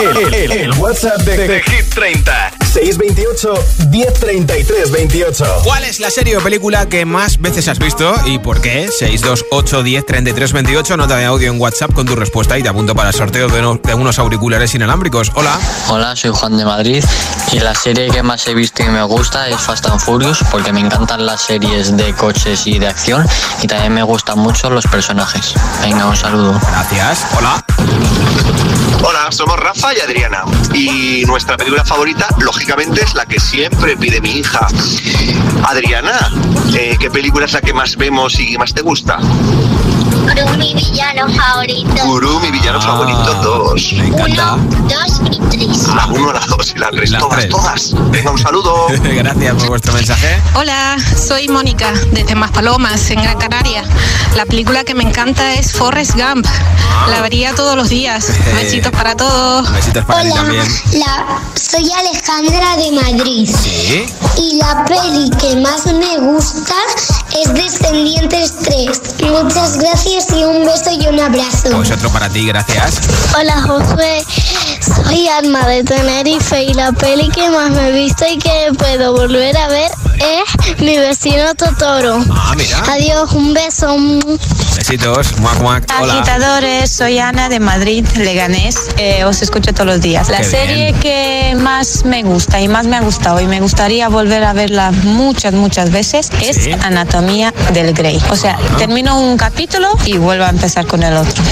El, 0.00 0.34
el- 0.34 0.52
el 0.52 0.72
WhatsApp 0.78 1.18
de, 1.22 1.36
de 1.48 1.62
Hit 1.62 1.94
30. 1.94 2.52
628 2.72 3.52
1033 3.90 4.90
28. 4.92 5.44
¿Cuál 5.64 5.84
es 5.84 5.98
la 6.00 6.08
serie 6.10 6.36
o 6.36 6.40
película 6.40 6.88
que 6.88 7.04
más 7.04 7.38
veces 7.40 7.66
has 7.68 7.78
visto 7.80 8.14
y 8.26 8.38
por 8.38 8.60
qué? 8.60 8.88
628 8.88 9.82
10 9.82 10.06
33 10.06 10.52
28, 10.52 10.96
nota 10.96 11.16
de 11.16 11.24
audio 11.24 11.50
en 11.50 11.60
WhatsApp 11.60 11.92
con 11.92 12.06
tu 12.06 12.14
respuesta 12.14 12.56
y 12.58 12.62
te 12.62 12.68
apunto 12.68 12.94
para 12.94 13.08
el 13.10 13.14
sorteo 13.14 13.48
de 13.48 13.94
unos 13.94 14.18
auriculares 14.20 14.72
inalámbricos. 14.74 15.32
Hola. 15.34 15.58
Hola, 15.88 16.14
soy 16.14 16.30
Juan 16.32 16.56
de 16.56 16.64
Madrid 16.64 17.04
y 17.52 17.58
la 17.58 17.74
serie 17.74 18.08
que 18.10 18.22
más 18.22 18.46
he 18.46 18.54
visto 18.54 18.82
y 18.84 18.86
me 18.86 19.02
gusta 19.02 19.48
es 19.48 19.56
Fast 19.60 19.86
and 19.86 20.00
Furious 20.00 20.38
porque 20.50 20.72
me 20.72 20.80
encantan 20.80 21.26
las 21.26 21.42
series 21.42 21.96
de 21.96 22.12
coches 22.14 22.66
y 22.68 22.78
de 22.78 22.86
acción 22.86 23.26
y 23.62 23.66
también 23.66 23.92
me 23.94 24.02
gustan 24.04 24.38
mucho 24.38 24.70
los 24.70 24.86
personajes. 24.86 25.54
Venga, 25.82 26.06
un 26.06 26.16
saludo. 26.16 26.58
Gracias. 26.70 27.26
Hola. 27.36 27.64
Hola, 29.02 29.32
somos 29.32 29.58
Rafa 29.58 29.94
y 29.94 30.00
Adriana. 30.00 30.44
Y 30.74 31.24
nuestra 31.26 31.56
película 31.56 31.84
favorita, 31.84 32.28
lógicamente, 32.40 33.02
es 33.02 33.14
la 33.14 33.24
que 33.24 33.40
siempre 33.40 33.96
pide 33.96 34.20
mi 34.20 34.30
hija. 34.30 34.66
Adriana, 35.64 36.18
eh, 36.74 36.96
¿qué 37.00 37.10
película 37.10 37.46
es 37.46 37.52
la 37.54 37.62
que 37.62 37.72
más 37.72 37.96
vemos 37.96 38.38
y 38.38 38.58
más 38.58 38.74
te 38.74 38.82
gusta? 38.82 39.18
Gru, 40.26 40.56
mi 40.58 40.74
villano 40.74 41.28
favorito. 41.32 42.04
Guru, 42.04 42.40
mi 42.40 42.50
villano 42.50 42.80
favorito 42.80 43.34
2. 43.42 43.92
Me 43.94 44.06
encanta. 44.08 44.56
Dos 44.82 45.20
y 45.30 45.38
tres. 45.50 45.88
La 45.94 46.06
1, 46.06 46.32
la 46.32 46.40
2 46.40 46.72
y 46.74 46.78
la 46.78 46.90
3, 46.90 47.10
Las 47.10 47.20
todas, 47.20 47.38
tres. 47.38 47.50
todas. 47.50 47.94
Venga, 48.10 48.30
un 48.30 48.38
saludo. 48.38 48.86
Gracias 49.02 49.54
por 49.54 49.68
vuestro 49.68 49.92
mensaje. 49.92 50.42
Hola, 50.54 50.96
soy 51.16 51.48
Mónica, 51.48 51.92
desde 52.12 52.34
Maspalomas, 52.34 53.10
en 53.10 53.22
Gran 53.22 53.38
Canaria. 53.38 53.84
La 54.36 54.44
película 54.46 54.84
que 54.84 54.94
me 54.94 55.02
encanta 55.04 55.54
es 55.54 55.72
Forrest 55.72 56.14
Gump. 56.14 56.46
La 57.08 57.20
vería 57.22 57.54
todos 57.54 57.76
los 57.76 57.88
días. 57.88 58.26
Besitos 58.54 58.92
para 58.92 59.16
todos. 59.16 59.70
Besitos 59.72 60.04
para 60.04 60.22
ti 60.22 60.30
también. 60.32 60.64
La, 60.92 61.40
soy 61.54 61.90
Alejandra 61.92 62.76
de 62.76 62.92
Madrid. 62.92 63.48
Sí. 63.48 64.06
Y 64.36 64.56
la 64.58 64.84
peli 64.84 65.30
que 65.40 65.56
más 65.56 65.86
me 65.86 66.18
gusta 66.18 66.74
es 67.38 67.54
Descendientes 67.54 68.54
3. 68.62 69.30
Muchas 69.30 69.78
gracias 69.78 70.26
y 70.36 70.44
un 70.44 70.64
beso 70.64 70.90
y 70.90 71.06
un 71.06 71.20
abrazo. 71.20 71.70
Pues 71.70 71.90
otro 71.90 72.10
para 72.10 72.28
ti, 72.28 72.46
gracias. 72.46 73.00
Hola 73.38 73.62
Josué, 73.62 74.24
soy 74.80 75.28
Alma 75.28 75.66
de 75.68 75.84
Tenerife 75.84 76.62
y 76.64 76.74
la 76.74 76.92
peli 76.92 77.28
que 77.28 77.48
más 77.50 77.70
me 77.70 77.88
he 77.88 77.92
visto 77.92 78.24
y 78.26 78.38
que 78.38 78.72
puedo 78.76 79.12
volver 79.12 79.56
a 79.56 79.68
ver 79.68 79.90
es 80.20 80.80
mi 80.80 80.98
vecino 80.98 81.54
Totoro. 81.54 82.22
Ah, 82.30 82.54
mira. 82.56 82.82
Adiós, 82.90 83.32
un 83.32 83.54
beso. 83.54 83.96
Besitos. 84.76 85.38
Muac, 85.38 85.60
muac. 85.60 85.92
Hola. 86.00 86.14
Agitadores, 86.14 86.90
soy 86.90 87.18
Ana 87.18 87.48
de 87.48 87.60
Madrid, 87.60 88.06
Leganés. 88.16 88.76
Eh, 88.96 89.24
os 89.24 89.42
escucho 89.42 89.72
todos 89.72 89.86
los 89.86 90.00
días. 90.00 90.28
La 90.28 90.38
Qué 90.38 90.44
serie 90.44 90.92
que 90.94 91.56
más 91.58 92.04
me 92.04 92.22
gusta 92.22 92.60
y 92.60 92.68
más 92.68 92.86
me 92.86 92.96
ha 92.96 93.00
gustado 93.00 93.40
y 93.40 93.46
me 93.46 93.60
gustaría 93.60 94.08
volver 94.08 94.44
a 94.44 94.52
verla 94.52 94.90
muchas, 94.90 95.54
muchas 95.54 95.90
veces 95.90 96.30
es 96.40 96.68
Anatomía 96.82 97.52
del 97.72 97.94
Grey. 97.94 98.20
O 98.30 98.36
sea, 98.36 98.58
termino 98.78 99.18
un 99.20 99.36
capítulo 99.36 99.88
y 100.04 100.18
vuelvo 100.18 100.44
a 100.44 100.50
empezar 100.50 100.86
con 100.86 101.02
el 101.02 101.16
otro. 101.16 101.42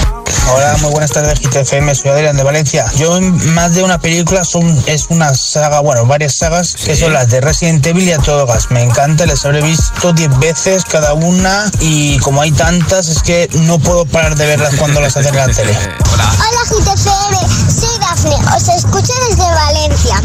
Hola, 0.51 0.77
muy 0.81 0.91
buenas 0.91 1.11
tardes, 1.11 1.39
GTFM, 1.39 1.93
soy 1.93 2.09
Adrián 2.09 2.35
de 2.35 2.43
Valencia. 2.43 2.85
Yo 2.95 3.19
más 3.21 3.75
de 3.75 3.83
una 3.83 3.99
película 3.99 4.43
son, 4.43 4.65
es 4.87 5.07
una 5.09 5.33
saga, 5.35 5.79
bueno, 5.79 6.05
varias 6.07 6.33
sagas, 6.33 6.75
que 6.75 6.95
son 6.95 7.13
las 7.13 7.29
de 7.29 7.39
Resident 7.39 7.85
Evil 7.85 8.07
y 8.07 8.13
A 8.13 8.17
Todo 8.17 8.47
Gas. 8.47 8.58
Me 8.69 8.83
encanta, 8.83 9.25
les 9.25 9.43
habré 9.45 9.61
visto 9.61 10.13
10 10.13 10.37
veces 10.39 10.83
cada 10.85 11.13
una 11.13 11.69
y 11.79 12.17
como 12.19 12.41
hay 12.41 12.51
tantas 12.51 13.07
es 13.07 13.23
que 13.23 13.49
no 13.61 13.79
puedo 13.79 14.05
parar 14.05 14.35
de 14.35 14.45
verlas 14.45 14.75
cuando 14.75 14.99
las 15.01 15.17
hacen 15.17 15.33
en 15.33 15.47
la 15.47 15.47
tele. 15.53 15.75
Hola. 16.13 16.31
Hola, 16.37 16.63
GTFM. 16.69 17.37
Soy 17.79 17.99
Dafne. 17.99 18.35
Os 18.55 18.67
escucho 18.67 19.13
desde 19.29 19.43
Valencia. 19.43 20.21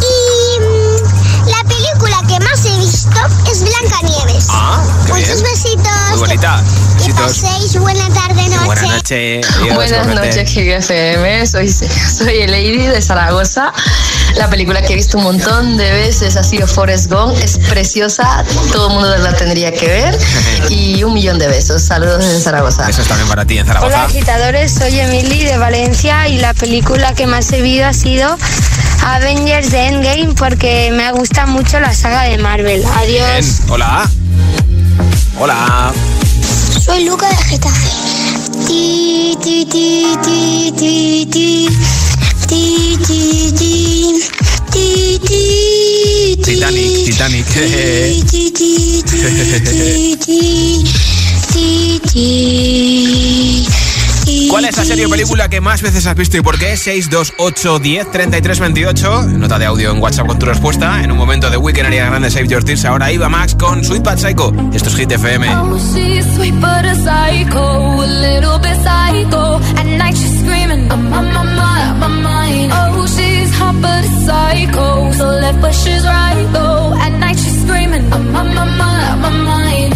Y 0.00 0.60
mm, 0.60 1.48
la 1.50 1.64
película 1.68 2.22
que 2.28 2.40
más 2.44 2.64
he 2.66 2.78
visto 2.78 3.20
es 3.50 3.62
Blancanieves. 3.62 4.46
Ah, 4.50 4.82
qué 5.06 5.12
Muchos 5.14 5.42
bien. 5.42 5.52
besitos. 5.52 5.92
Muy 6.10 6.18
bonita. 6.18 6.62
Que 7.04 7.14
paséis 7.14 7.78
buena 7.80 8.08
tarde, 8.10 8.48
noche. 8.48 8.64
Buenas 8.66 8.88
noches. 8.90 9.46
Adiós, 9.56 9.74
Buenas 9.74 9.90
igualmente. 10.02 10.38
noches, 10.44 10.54
GFM. 10.54 11.46
Soy, 11.46 11.68
soy 11.72 12.46
Lady 12.46 12.86
de 12.88 13.00
Zaragoza. 13.00 13.72
La 14.36 14.50
película 14.50 14.82
que 14.82 14.92
he 14.92 14.96
visto 14.96 15.18
un 15.18 15.24
montón 15.24 15.76
de 15.76 15.90
veces 15.92 16.36
ha 16.36 16.42
sido 16.42 16.66
Forrest 16.66 17.10
Gump. 17.10 17.36
Es 17.42 17.58
preciosa. 17.58 18.44
Todo 18.72 18.88
el 18.88 18.92
mundo 18.94 19.16
la 19.18 19.32
tendría 19.34 19.72
que 19.72 19.86
ver. 19.86 20.18
Y 20.70 21.02
un 21.04 21.14
millón 21.14 21.38
de 21.38 21.46
besos. 21.48 21.82
Saludos 21.82 22.18
desde 22.24 22.40
Zaragoza. 22.40 22.88
Eso 22.88 23.02
es 23.02 23.08
también 23.08 23.28
para 23.28 23.44
ti 23.44 23.58
en 23.58 23.66
Hola 23.66 23.80
Zaragoza. 23.80 24.04
agitadores, 24.04 24.72
soy 24.72 24.98
Emily 24.98 25.44
de 25.44 25.56
Valencia 25.58 26.28
y 26.28 26.38
la 26.38 26.52
película 26.54 27.14
que 27.14 27.26
más 27.26 27.50
he 27.52 27.62
visto 27.62 27.86
ha 27.86 27.92
sido 27.92 28.36
Avengers 29.04 29.70
de 29.70 29.86
Endgame 29.86 30.34
porque 30.34 30.90
me 30.92 31.12
gusta 31.12 31.46
mucho 31.46 31.78
la 31.80 31.92
saga 31.94 32.22
de 32.22 32.38
Marvel. 32.38 32.84
Adiós. 32.96 33.28
Bien. 33.28 33.70
Hola. 33.70 34.10
Hola. 35.38 35.92
Soy 36.84 37.04
Luca 37.04 37.28
de 37.28 37.36
Getafe. 37.36 37.88
Ti, 38.66 39.36
ti, 39.42 39.66
ti, 39.70 40.16
ti, 40.22 40.72
ti, 40.76 41.28
ti. 41.30 42.03
Titanic, 46.42 47.04
Titanic. 47.04 47.46
Ti, 47.46 48.24
ti, 48.24 48.52
ti, 48.52 49.02
ti, 49.02 50.16
ti. 50.16 50.84
Ti, 51.52 52.00
ti. 52.12 53.66
¿Cuál 54.48 54.64
es 54.66 54.76
la 54.76 54.84
serie 54.84 55.06
o 55.06 55.08
película 55.08 55.48
que 55.48 55.60
más 55.60 55.82
veces 55.82 56.06
has 56.06 56.14
visto 56.14 56.36
y 56.36 56.40
por 56.40 56.58
qué? 56.58 56.76
628 56.76 57.78
10 57.80 58.10
33 58.12 58.60
28. 58.60 59.22
Nota 59.22 59.58
de 59.58 59.66
audio 59.66 59.90
en 59.90 60.00
WhatsApp 60.00 60.26
con 60.26 60.38
tu 60.38 60.46
respuesta. 60.46 61.02
En 61.02 61.10
un 61.10 61.18
momento 61.18 61.50
de 61.50 61.56
Weekend 61.56 61.86
haría 61.88 62.06
grande 62.06 62.30
Save 62.30 62.48
Your 62.48 62.62
Tears. 62.62 62.84
Ahora 62.84 63.10
iba 63.10 63.28
Max 63.28 63.54
con 63.54 63.84
Sweet 63.84 64.02
Bad 64.02 64.18
Psycho. 64.18 64.52
Esto 64.72 64.88
es 64.90 64.96
Hit 64.96 65.10
FM. 65.10 65.48
Oh, 65.56 65.78
she's 65.92 66.24
sweet 66.36 66.54
but 66.54 66.84
a 66.84 66.94
psycho, 66.94 68.02
a 68.02 68.06
little 68.06 68.58
bit 68.58 68.76
psycho. 68.82 69.60
At 69.76 69.86
night 69.86 70.16
she's 70.16 70.38
screaming, 70.40 70.90
I'm 70.90 71.12
on 71.12 71.32
my 71.32 71.42
mind, 71.42 71.56
my 71.56 71.56
mind. 71.56 71.73
Hot 73.58 73.76
but 73.82 74.04
a 74.04 74.12
psycho, 74.26 75.12
so 75.12 75.26
left 75.42 75.60
but 75.60 75.74
she's 75.74 76.04
right 76.04 76.46
though. 76.52 76.94
At 77.04 77.12
night 77.18 77.38
she's 77.38 77.58
screaming, 77.62 78.04
I'm 78.12 78.34
on 78.36 78.48
my 78.54 78.64
mind, 78.80 79.22
my 79.22 79.30
mind. 79.30 79.92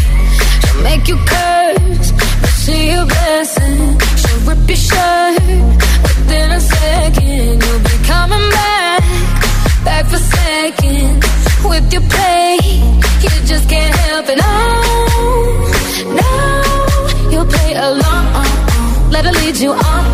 She'll 0.62 0.82
make 0.82 1.08
you 1.08 1.16
curse, 1.32 2.08
but 2.42 2.54
she 2.62 2.90
a 2.90 3.04
blessing. 3.04 3.78
She'll 4.20 4.40
rip 4.48 4.68
your 4.68 4.82
shirt 4.88 5.42
within 6.04 6.50
a 6.52 6.60
second. 6.60 7.62
You'll 7.64 7.84
be 7.90 7.96
coming 8.12 8.46
back, 8.58 9.02
back 9.84 10.04
for 10.06 10.18
second. 10.18 11.24
With 11.68 11.92
your 11.92 12.02
play, 12.14 12.58
you 13.22 13.30
just 13.52 13.68
can't 13.68 13.94
help 14.06 14.26
it. 14.28 14.38
Oh, 14.40 14.50
no, 16.20 17.30
you'll 17.32 17.50
play 17.56 17.74
along. 17.74 18.46
Let 19.10 19.24
her 19.24 19.32
lead 19.32 19.56
you 19.56 19.72
on. 19.72 20.07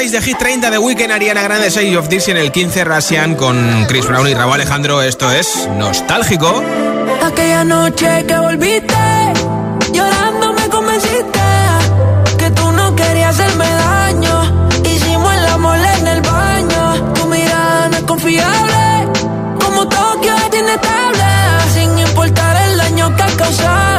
16 0.00 0.12
de 0.12 0.26
Hit 0.26 0.38
30 0.38 0.70
de 0.70 0.78
Weekend, 0.78 1.12
Ariana 1.12 1.42
Grande, 1.42 1.70
6 1.70 1.94
of 1.98 2.08
This 2.08 2.28
en 2.28 2.38
el 2.38 2.50
15 2.50 2.84
Rasian 2.84 3.34
con 3.34 3.84
Chris 3.84 4.06
Brown 4.06 4.26
y 4.26 4.32
Rabo 4.32 4.54
Alejandro. 4.54 5.02
Esto 5.02 5.30
es 5.30 5.68
nostálgico. 5.76 6.62
Aquella 7.22 7.64
noche 7.64 8.24
que 8.26 8.38
volviste, 8.38 8.94
llorando 9.92 10.54
me 10.54 10.68
convenciste 10.70 11.40
que 12.38 12.50
tú 12.52 12.72
no 12.72 12.96
querías 12.96 13.38
hacerme 13.38 13.66
daño. 13.66 14.70
Hicimos 14.84 15.34
el 15.34 15.46
amor 15.48 15.76
en 15.76 16.06
el 16.06 16.22
baño. 16.22 17.12
Tu 17.12 17.26
mirada 17.26 17.88
no 17.90 17.96
es 17.98 18.04
confiable, 18.04 19.08
como 19.62 19.86
Tokio 19.86 20.34
es 20.34 20.60
inestable, 20.60 21.24
sin 21.74 21.98
importar 21.98 22.56
el 22.70 22.78
daño 22.78 23.16
que 23.16 23.22
has 23.22 23.34
causado. 23.34 23.89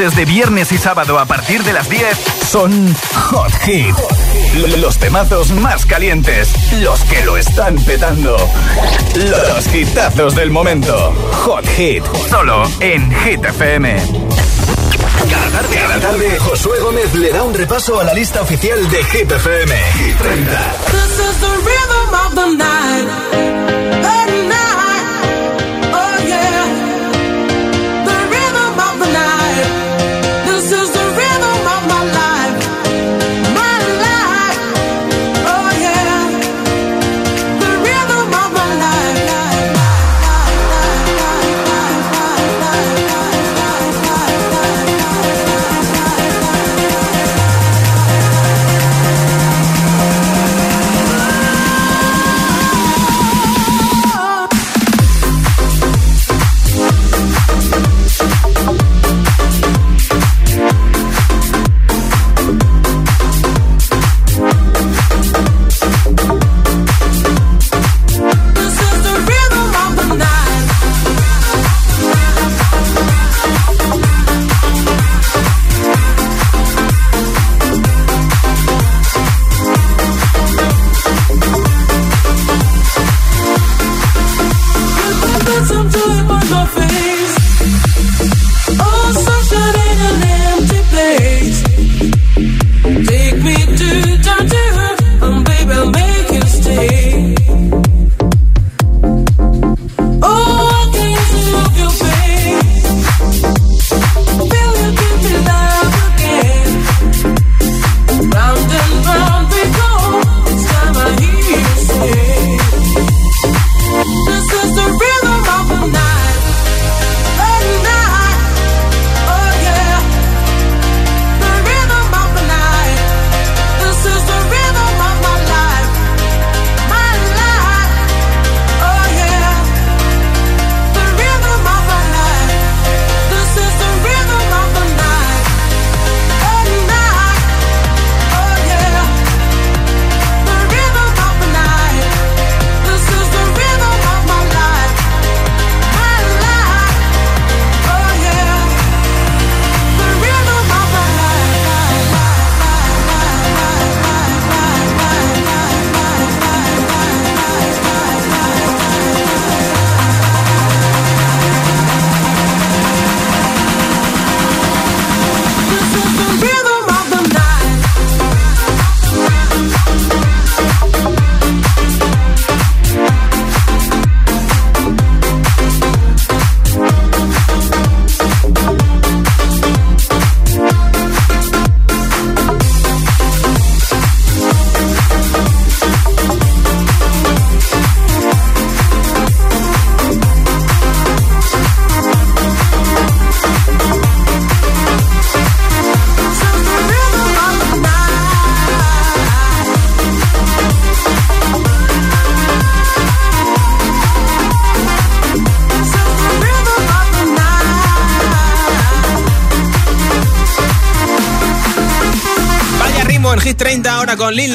Noches 0.00 0.16
de 0.16 0.24
viernes 0.24 0.72
y 0.72 0.78
sábado 0.78 1.18
a 1.18 1.26
partir 1.26 1.62
de 1.62 1.74
las 1.74 1.88
10 1.90 2.04
son 2.48 2.94
Hot 3.14 3.52
Hit. 3.64 3.94
Los 4.78 4.98
temazos 4.98 5.50
más 5.50 5.84
calientes, 5.84 6.54
los 6.80 7.02
que 7.04 7.22
lo 7.24 7.36
están 7.36 7.76
petando. 7.84 8.36
Los 9.14 9.74
hitazos 9.74 10.34
del 10.34 10.50
momento. 10.50 11.12
Hot 11.44 11.66
Hit, 11.76 12.02
solo 12.30 12.62
en 12.80 13.10
Hit 13.20 13.44
FM. 13.44 13.96
Cada 15.30 15.50
tarde, 15.50 15.76
cada 15.76 16.00
tarde, 16.00 16.38
Josué 16.38 16.78
Gómez 16.80 17.14
le 17.14 17.30
da 17.30 17.42
un 17.42 17.52
repaso 17.52 18.00
a 18.00 18.04
la 18.04 18.14
lista 18.14 18.40
oficial 18.40 18.88
de 18.88 19.04
Hit 19.04 19.30
FM. 19.30 19.74
Hit 19.98 20.16
30. 20.16 21.29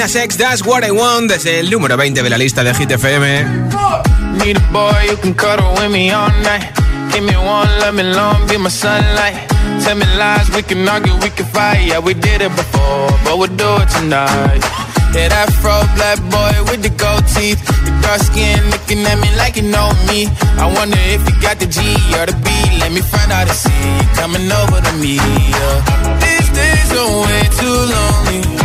Nas 0.06 0.16
X, 0.16 0.38
That's 0.38 0.64
What 0.64 0.84
I 0.84 0.92
Want, 0.92 1.32
desde 1.32 1.60
el 1.60 1.72
número 1.72 1.98
20 1.98 2.22
de 2.22 2.30
la 2.30 2.38
lista 2.38 2.64
de 2.64 2.76
Hit 2.76 2.92
FM. 2.92 3.44
Need 4.38 4.58
a 4.58 4.72
boy 4.72 5.08
who 5.10 5.18
can 5.18 5.34
cuddle 5.34 5.74
with 5.82 5.90
me 5.90 6.12
all 6.12 6.30
night. 6.44 6.70
Give 7.12 7.24
me 7.24 7.36
one, 7.36 7.68
let 7.80 7.92
me 7.96 8.04
long, 8.04 8.46
be 8.48 8.56
my 8.60 8.70
sunlight. 8.70 9.34
Tell 9.84 9.96
me 9.96 10.06
lies, 10.16 10.48
we 10.56 10.62
can 10.62 10.88
argue, 10.88 11.16
we 11.24 11.32
can 11.32 11.48
fight. 11.48 11.88
Yeah, 11.88 11.98
we 11.98 12.14
did 12.14 12.44
it 12.44 12.54
before, 12.56 13.10
but 13.24 13.40
we'll 13.40 13.56
do 13.58 13.82
it 13.82 13.90
tonight. 13.98 14.62
Yeah, 15.16 15.30
that 15.34 15.50
fro 15.58 15.74
black 15.98 16.22
boy 16.30 16.54
with 16.70 16.84
the 16.84 16.94
gold 17.02 17.26
teeth. 17.34 17.58
Your 17.88 17.98
dark 18.06 18.22
skin 18.22 18.62
looking 18.70 19.02
at 19.10 19.18
me 19.18 19.30
like 19.42 19.56
you 19.56 19.64
know 19.64 19.90
me. 20.06 20.30
I 20.62 20.70
wonder 20.70 21.02
if 21.18 21.26
you 21.26 21.34
got 21.42 21.58
the 21.58 21.66
G 21.66 21.82
or 22.14 22.30
the 22.30 22.38
B. 22.46 22.50
Let 22.78 22.92
me 22.92 23.02
find 23.02 23.32
out 23.32 23.50
and 23.50 23.58
see 23.58 23.74
you 23.74 24.06
coming 24.14 24.46
over 24.54 24.86
to 24.86 24.94
me. 25.02 25.18
Yeah. 25.18 26.22
These 26.22 26.50
days 26.54 26.90
are 26.94 27.10
way 27.26 27.42
too 27.58 27.78
lonely. 27.90 28.65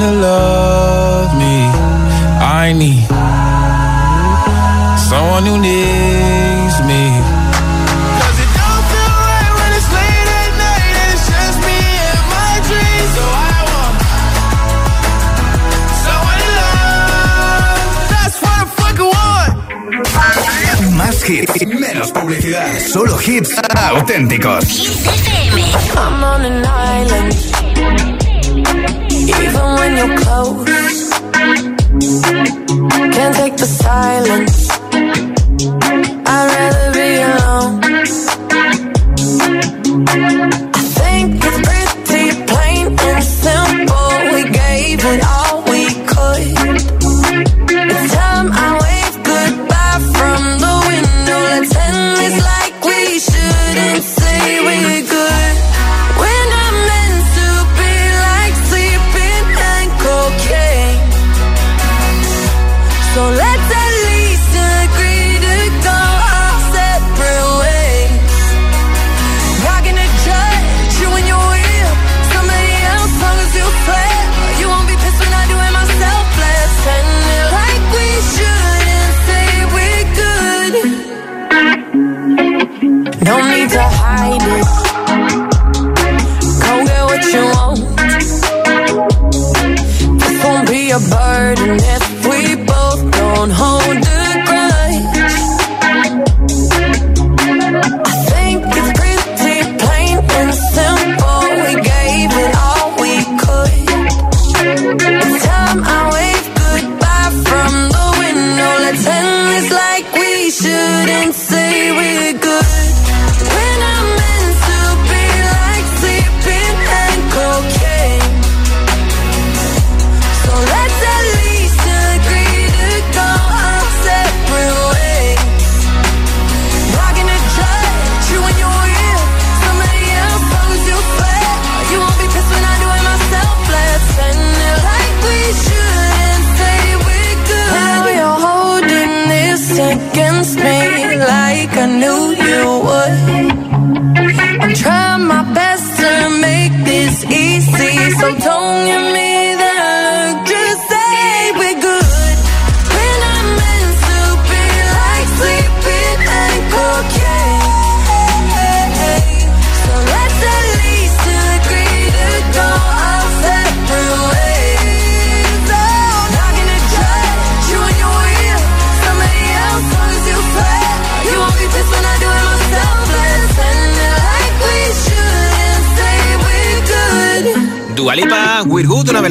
to 0.00 0.10
love 0.10 1.34
me. 1.36 1.56
I 2.40 2.72
need 2.72 3.06
someone 5.08 5.44
who 5.46 5.56
needs 5.58 6.76
me. 6.90 7.02
'Cause 8.18 8.38
it 8.44 8.50
don't 8.58 8.84
feel 8.92 9.12
right 9.30 9.52
when 9.58 9.70
it's 9.78 9.90
late 9.98 10.28
at 10.42 10.52
night 10.66 10.94
and 11.02 11.08
it's 11.14 11.26
just 11.34 11.58
me 11.68 11.78
and 12.10 12.22
my 12.36 12.54
dreams. 12.68 13.10
So 13.16 13.24
I 13.52 13.58
want 13.72 13.96
someone 16.04 16.38
to 16.44 16.50
love. 16.60 17.80
That's 18.12 18.36
what 18.42 18.56
I 18.62 18.66
fucking 18.78 19.10
want. 19.16 19.52
Más 20.98 21.16
hits, 21.28 21.54
menos 21.66 22.10
publicidad. 22.12 22.68
Solo 22.92 23.16
hits 23.18 23.50
auténticos. 23.92 24.66
I'm 25.96 26.22
on 26.22 26.44
an 26.44 26.64
island. 26.66 27.55
your 29.96 30.16
clothes. 30.18 31.10
Can't 33.14 33.34
take 33.34 33.56
the 33.56 33.66
silence. 33.66 34.85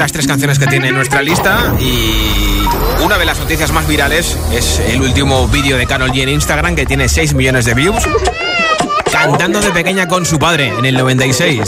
Las 0.06 0.12
tres 0.12 0.28
canciones 0.28 0.60
que 0.60 0.68
tiene 0.68 0.89
en 0.89 0.93
nuestra 0.93 1.24
lista 1.24 1.74
y 1.80 2.68
una 3.03 3.18
de 3.18 3.26
las 3.26 3.39
noticias 3.39 3.72
más 3.72 3.88
virales 3.88 4.38
es 4.53 4.78
el 4.78 5.01
último 5.01 5.47
vídeo 5.47 5.78
de 5.78 5.88
Carol 5.88 6.12
G 6.12 6.22
en 6.22 6.30
Instagram 6.30 6.76
que 6.76 6.86
tiene 6.86 7.10
6 7.10 7.34
millones 7.34 7.66
de 7.66 7.74
views 7.74 8.03
cantando 9.12 9.60
de 9.62 9.72
pequeña 9.72 10.08
con 10.08 10.24
su 10.24 10.38
padre 10.38 10.68
en 10.78 10.86
el 10.86 10.95
96. 10.95 11.60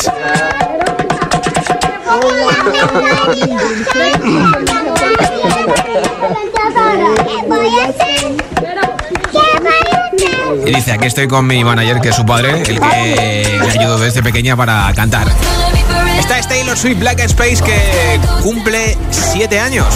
Y 10.63 10.75
dice, 10.75 10.91
aquí 10.91 11.07
estoy 11.07 11.27
con 11.27 11.47
mi 11.47 11.63
manager, 11.63 12.01
que 12.01 12.09
es 12.09 12.15
su 12.15 12.23
padre, 12.23 12.61
el 12.61 12.79
que 12.79 13.59
le 13.63 13.79
ayudó 13.79 13.97
desde 13.97 14.21
pequeña 14.21 14.55
para 14.55 14.93
cantar. 14.93 15.27
Esta 16.27 16.39
es 16.39 16.47
Taylor 16.49 16.77
Swift 16.77 16.99
Black 16.99 17.21
Space 17.21 17.63
que 17.63 18.19
cumple 18.43 18.97
7 19.11 19.61
años. 19.61 19.87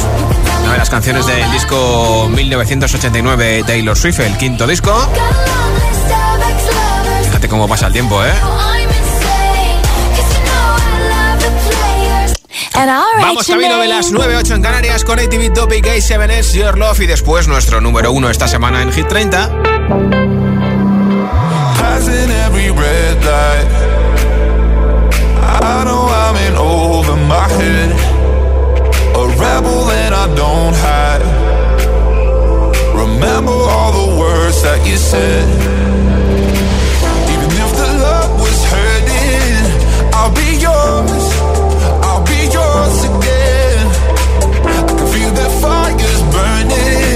Una 0.64 0.72
de 0.72 0.78
las 0.78 0.90
canciones 0.90 1.26
del 1.26 1.52
disco 1.52 2.30
1989 2.30 3.46
de 3.46 3.64
Taylor 3.64 3.98
Swift, 3.98 4.22
el 4.22 4.38
quinto 4.38 4.66
disco. 4.66 5.10
Fíjate 7.26 7.50
cómo 7.50 7.68
pasa 7.68 7.88
el 7.88 7.94
tiempo, 7.94 8.24
¿eh? 8.24 8.32
Vamos 13.20 13.46
camino 13.46 13.78
de 13.80 13.90
las 13.90 14.14
9.8 14.14 14.56
en 14.56 14.62
Canarias 14.62 15.04
con 15.04 15.20
ATV 15.20 15.52
Topic 15.54 15.86
A7S 15.86 16.54
Your 16.54 16.78
Love 16.78 17.02
y 17.02 17.08
después 17.08 17.50
nuestro 17.50 17.82
número 17.82 18.14
uno 18.14 18.30
esta 18.30 18.48
semana 18.48 18.82
en 18.82 18.94
Hit 18.94 19.10
30. 19.10 19.50
I 25.64 25.84
know 25.86 26.04
I'm 26.24 26.36
in 26.48 26.56
over 26.58 27.16
my 27.34 27.48
head. 27.58 27.92
A 29.22 29.24
rebel 29.42 29.86
that 29.92 30.12
I 30.14 30.26
don't 30.36 30.76
hide. 30.86 31.24
Remember 32.96 33.52
all 33.52 33.92
the 34.02 34.20
words 34.20 34.62
that 34.64 34.80
you 34.88 34.98
said. 34.98 35.48
Even 37.34 37.52
if 37.64 37.72
the 37.78 37.90
love 38.08 38.32
was 38.42 38.60
hurting, 38.74 39.66
I'll 40.18 40.34
be 40.34 40.50
yours. 40.66 41.26
I'll 42.06 42.26
be 42.26 42.42
yours 42.58 42.98
again. 43.12 43.86
I 44.66 44.82
can 44.88 44.98
feel 45.14 45.32
the 45.42 45.50
fires 45.62 46.22
burning. 46.34 47.11